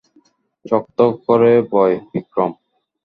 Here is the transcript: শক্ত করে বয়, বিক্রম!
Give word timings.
শক্ত 0.65 0.97
করে 1.25 1.51
বয়, 1.71 1.95
বিক্রম! 2.11 2.51